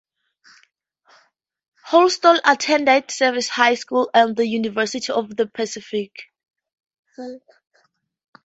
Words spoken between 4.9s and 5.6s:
of the